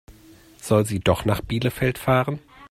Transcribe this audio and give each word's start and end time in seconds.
Soll 0.59 0.87
sie 0.87 0.99
doch 0.99 1.25
nach 1.25 1.41
Bielefeld 1.41 1.99
fahren? 1.99 2.39